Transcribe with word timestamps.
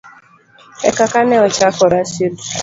ekaka 0.89 1.19
ne 1.27 1.37
ochako 1.47 1.83
Rashid 1.93 2.35